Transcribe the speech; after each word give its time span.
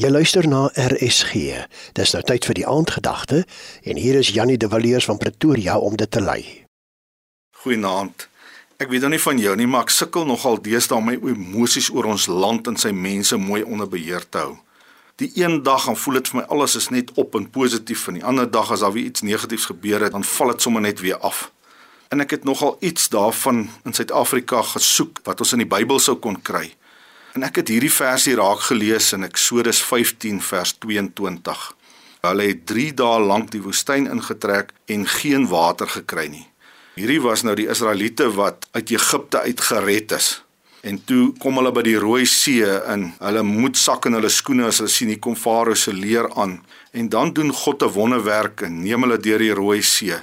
Jy 0.00 0.08
luister 0.08 0.46
na 0.48 0.70
RSG. 0.80 1.32
Dis 1.92 2.12
nou 2.14 2.20
tyd 2.24 2.46
vir 2.48 2.56
die 2.56 2.64
aandgedagte 2.64 3.42
en 3.84 3.98
hier 4.00 4.16
is 4.16 4.30
Jannie 4.32 4.56
de 4.56 4.68
Villiers 4.72 5.04
van 5.04 5.18
Pretoria 5.20 5.74
om 5.76 5.98
dit 6.00 6.08
te 6.10 6.22
lei. 6.24 6.40
Goeienaand. 7.60 8.24
Ek 8.80 8.88
weet 8.88 9.04
nou 9.04 9.10
nie 9.12 9.20
van 9.20 9.42
jou 9.42 9.52
nie, 9.60 9.66
maar 9.68 9.84
ek 9.84 9.92
sukkel 9.92 10.24
nogal 10.24 10.56
deesdae 10.64 10.96
om 10.96 11.10
my 11.10 11.18
emosies 11.34 11.90
oor 11.92 12.08
ons 12.14 12.30
land 12.32 12.70
en 12.72 12.80
sy 12.80 12.94
mense 12.96 13.36
mooi 13.36 13.60
onder 13.60 13.90
beheer 13.92 14.24
te 14.24 14.40
hou. 14.40 14.56
Die 15.20 15.28
een 15.36 15.60
dag 15.68 15.84
dan 15.90 16.00
voel 16.00 16.22
dit 16.22 16.32
vir 16.32 16.40
my 16.40 16.46
alles 16.56 16.78
is 16.80 16.88
net 16.88 17.12
op 17.20 17.36
en 17.36 17.50
positief 17.52 18.08
en 18.08 18.22
die 18.22 18.24
ander 18.24 18.48
dag 18.48 18.72
as 18.72 18.80
daar 18.80 18.96
weer 18.96 19.12
iets 19.12 19.26
negatiefs 19.26 19.68
gebeur 19.68 20.00
het, 20.06 20.16
dan 20.16 20.24
val 20.24 20.54
dit 20.54 20.64
sommer 20.64 20.86
net 20.88 21.04
weer 21.04 21.20
af. 21.20 21.50
En 22.08 22.24
ek 22.24 22.38
het 22.38 22.48
nogal 22.48 22.78
iets 22.80 23.12
daarvan 23.12 23.66
in 23.84 23.92
Suid-Afrika 23.92 24.64
gesoek 24.72 25.20
wat 25.28 25.44
ons 25.44 25.58
in 25.58 25.66
die 25.66 25.72
Bybel 25.76 26.00
sou 26.00 26.16
kon 26.16 26.40
kry. 26.40 26.70
En 27.34 27.46
ek 27.46 27.60
het 27.60 27.68
hierdie 27.70 27.92
versie 27.92 28.34
raak 28.34 28.64
gelees 28.66 29.12
in 29.14 29.22
Eksodus 29.22 29.82
15 29.86 30.40
vers 30.42 30.72
22. 30.82 31.60
Hulle 32.26 32.46
het 32.50 32.64
3 32.66 32.90
dae 32.98 33.20
lank 33.22 33.52
die 33.54 33.62
woestyn 33.62 34.08
ingetrek 34.10 34.74
en 34.90 35.06
geen 35.06 35.46
water 35.48 35.88
gekry 35.88 36.26
nie. 36.32 36.46
Hierdie 36.98 37.20
was 37.22 37.44
nou 37.46 37.54
die 37.56 37.68
Israeliete 37.70 38.26
wat 38.34 38.66
uit 38.74 38.90
Egipte 38.90 39.44
uit 39.46 39.60
gered 39.60 40.12
is. 40.18 40.40
En 40.82 40.98
toe 41.04 41.30
kom 41.38 41.60
hulle 41.60 41.70
by 41.76 41.84
die 41.86 41.98
Rooi 42.00 42.24
See 42.26 42.64
in. 42.64 43.10
Hulle 43.20 43.44
moet 43.46 43.78
sak 43.78 44.08
in 44.08 44.16
hulle 44.16 44.30
skoene 44.32 44.66
as 44.66 44.80
hulle 44.80 44.90
sien 44.90 45.12
hier 45.12 45.20
kom 45.22 45.36
Farao 45.36 45.76
se 45.76 45.92
leer 45.94 46.26
aan. 46.40 46.58
En 46.96 47.08
dan 47.08 47.32
doen 47.36 47.52
God 47.52 47.82
'n 47.82 47.94
wonderwerk 47.94 48.62
en 48.66 48.82
neem 48.82 49.02
hulle 49.02 49.18
deur 49.18 49.38
die 49.38 49.54
Rooi 49.54 49.82
See. 49.82 50.16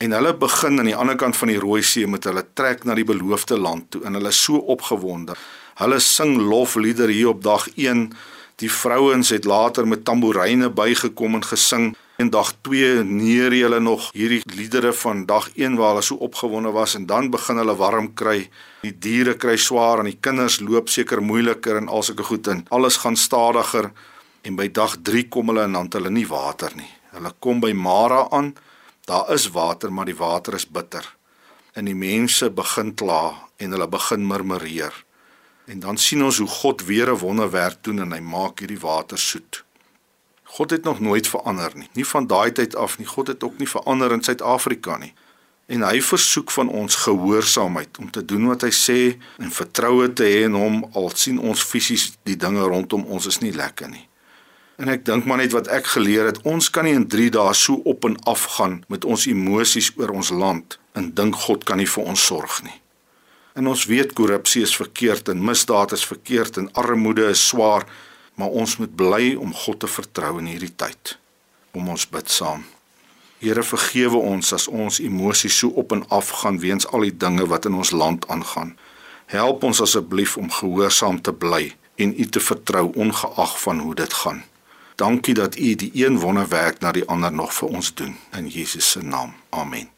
En 0.00 0.12
hulle 0.16 0.30
begin 0.32 0.78
aan 0.78 0.88
die 0.88 0.96
ander 0.96 1.16
kant 1.20 1.36
van 1.36 1.50
die 1.52 1.58
Rooi 1.60 1.82
See 1.84 2.08
met 2.08 2.24
hulle 2.24 2.40
trek 2.56 2.86
na 2.88 2.94
die 2.96 3.04
beloofde 3.04 3.58
land 3.60 3.90
toe 3.92 4.00
en 4.08 4.14
hulle 4.16 4.30
is 4.32 4.38
so 4.46 4.56
opgewonde. 4.72 5.34
Hulle 5.76 5.98
sing 6.00 6.38
lofliedere 6.40 7.12
hier 7.12 7.28
op 7.34 7.42
dag 7.44 7.66
1. 7.74 8.06
Die 8.64 8.70
vrouens 8.72 9.28
het 9.28 9.44
later 9.44 9.84
met 9.88 10.06
tamboeryne 10.08 10.70
bygekom 10.72 11.36
en 11.36 11.44
gesing. 11.44 11.90
En 12.16 12.30
dag 12.32 12.54
2 12.64 13.02
neer 13.04 13.52
hulle 13.52 13.80
nog 13.80 14.06
hierdie 14.16 14.40
liedere 14.56 14.94
van 15.02 15.26
dag 15.28 15.50
1 15.52 15.76
waar 15.76 15.92
hulle 15.92 16.06
so 16.08 16.16
opgewonde 16.16 16.72
was 16.72 16.96
en 16.96 17.04
dan 17.06 17.28
begin 17.30 17.60
hulle 17.60 17.76
warm 17.76 18.08
kry. 18.14 18.48
Die 18.80 18.94
diere 18.96 19.36
kry 19.36 19.58
swaar 19.60 20.00
en 20.00 20.08
die 20.08 20.16
kinders 20.20 20.62
loop 20.64 20.88
seker 20.88 21.20
moeiliker 21.20 21.76
en 21.76 21.92
al 21.92 22.08
sulke 22.08 22.24
goed 22.24 22.48
in. 22.48 22.64
Alles 22.72 22.96
gaan 23.04 23.20
stadiger 23.20 23.92
en 24.48 24.56
by 24.56 24.70
dag 24.72 24.96
3 25.04 25.28
kom 25.28 25.52
hulle 25.52 25.68
en 25.68 25.76
dan 25.76 25.92
het 25.92 26.00
hulle 26.00 26.16
nie 26.16 26.26
water 26.32 26.72
nie. 26.80 26.88
Hulle 27.12 27.36
kom 27.36 27.60
by 27.60 27.76
Mara 27.76 28.24
aan. 28.32 28.54
Daar 29.10 29.32
is 29.32 29.48
water, 29.50 29.92
maar 29.92 30.06
die 30.06 30.16
water 30.16 30.54
is 30.54 30.68
bitter. 30.68 31.16
En 31.72 31.84
die 31.84 31.94
mense 31.98 32.50
begin 32.50 32.92
kla 32.94 33.48
en 33.56 33.72
hulle 33.74 33.88
begin 33.90 34.26
murmureer. 34.26 34.94
En 35.66 35.80
dan 35.82 35.98
sien 35.98 36.22
ons 36.22 36.38
hoe 36.38 36.46
God 36.46 36.84
weer 36.86 37.10
'n 37.10 37.18
wonderwerk 37.18 37.82
doen 37.82 38.00
en 38.00 38.12
hy 38.12 38.20
maak 38.20 38.58
hierdie 38.58 38.78
water 38.78 39.18
soet. 39.18 39.64
God 40.42 40.70
het 40.70 40.82
nog 40.82 41.00
nooit 41.00 41.28
verander 41.28 41.72
nie. 41.74 41.88
Nie 41.92 42.06
van 42.06 42.26
daai 42.26 42.52
tyd 42.52 42.76
af 42.76 42.98
nie. 42.98 43.06
God 43.06 43.26
het 43.26 43.44
ook 43.44 43.58
nie 43.58 43.68
verander 43.68 44.12
in 44.12 44.22
Suid-Afrika 44.22 44.96
nie. 44.96 45.14
En 45.66 45.82
hy 45.82 46.02
versoek 46.02 46.50
van 46.50 46.68
ons 46.68 46.94
gehoorsaamheid 46.94 47.98
om 47.98 48.10
te 48.10 48.24
doen 48.24 48.46
wat 48.46 48.62
hy 48.62 48.70
sê 48.70 49.18
en 49.38 49.50
vertroue 49.50 50.12
te 50.12 50.22
hê 50.22 50.42
in 50.44 50.54
hom 50.54 50.90
al 50.92 51.10
sien 51.14 51.38
ons 51.38 51.62
fisies 51.62 52.12
die 52.22 52.36
dinge 52.36 52.62
rondom 52.62 53.04
ons 53.04 53.26
is 53.26 53.38
nie 53.38 53.52
lekker 53.52 53.88
nie. 53.88 54.09
En 54.80 54.88
ek 54.88 55.02
dink 55.04 55.26
maar 55.28 55.42
net 55.42 55.52
wat 55.52 55.68
ek 55.68 55.90
geleer 55.92 56.30
het, 56.30 56.38
ons 56.48 56.70
kan 56.72 56.86
nie 56.88 56.96
in 56.96 57.04
3 57.12 57.28
dae 57.36 57.52
so 57.58 57.82
op 57.84 58.06
en 58.08 58.14
af 58.30 58.46
gaan 58.56 58.78
met 58.88 59.04
ons 59.04 59.26
emosies 59.28 59.90
oor 60.00 60.14
ons 60.16 60.30
land 60.32 60.78
en 60.96 61.10
dink 61.18 61.36
God 61.44 61.66
kan 61.68 61.76
nie 61.76 61.88
vir 61.94 62.06
ons 62.08 62.22
sorg 62.30 62.62
nie. 62.64 62.78
En 63.60 63.68
ons 63.68 63.82
weet 63.90 64.14
korrupsie 64.16 64.62
is 64.64 64.72
verkeerd 64.76 65.28
en 65.28 65.44
misdaad 65.44 65.92
is 65.92 66.06
verkeerd 66.08 66.56
en 66.56 66.70
armoede 66.80 67.26
is 67.28 67.42
swaar, 67.50 67.84
maar 68.40 68.56
ons 68.56 68.78
moet 68.80 68.94
bly 68.96 69.34
om 69.36 69.52
God 69.52 69.82
te 69.84 69.90
vertrou 69.90 70.38
in 70.40 70.48
hierdie 70.48 70.72
tyd. 70.72 71.18
Om 71.76 71.92
ons 71.92 72.06
bid 72.08 72.32
saam. 72.32 72.64
Here 73.40 73.62
vergewe 73.64 74.16
ons 74.32 74.52
as 74.56 74.64
ons 74.68 75.00
emosies 75.04 75.58
so 75.60 75.74
op 75.82 75.92
en 75.92 76.06
af 76.08 76.30
gaan 76.40 76.60
weens 76.64 76.88
al 76.88 77.04
die 77.04 77.16
dinge 77.16 77.44
wat 77.52 77.68
in 77.68 77.76
ons 77.76 77.92
land 77.92 78.24
aangaan. 78.32 78.78
Help 79.28 79.64
ons 79.68 79.82
asseblief 79.84 80.38
om 80.40 80.48
gehoorsaam 80.48 81.20
te 81.20 81.36
bly 81.36 81.74
en 82.00 82.16
U 82.16 82.26
te 82.32 82.40
vertrou 82.40 82.88
ongeag 82.96 83.60
van 83.60 83.84
hoe 83.84 83.94
dit 83.94 84.16
gaan. 84.24 84.40
Dankie 85.00 85.34
dat 85.34 85.58
U 85.58 85.74
die 85.74 86.06
een 86.06 86.18
wonderwerk 86.18 86.80
na 86.80 86.92
die 86.92 87.04
ander 87.08 87.32
nog 87.32 87.54
vir 87.54 87.68
ons 87.68 87.94
doen 87.94 88.16
in 88.36 88.48
Jesus 88.48 88.90
se 88.90 89.00
naam. 89.02 89.32
Amen. 89.48 89.88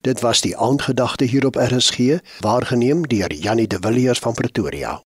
Dit 0.00 0.20
was 0.20 0.40
die 0.40 0.56
aandgedagte 0.56 1.24
hier 1.24 1.46
op 1.46 1.54
RSG, 1.54 1.98
waargeneem 2.38 3.06
deur 3.06 3.32
Jannie 3.32 3.66
de 3.66 3.76
Villiers 3.80 4.18
van 4.18 4.32
Pretoria. 4.32 5.02